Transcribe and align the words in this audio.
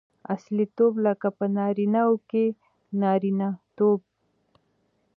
اصیلتوب؛ 0.35 0.93
لکه 1.05 1.27
په 1.37 1.45
نارينه 1.57 2.01
وو 2.07 2.15
کښي 2.29 2.45
نارينه 3.01 3.49
توب. 3.75 3.99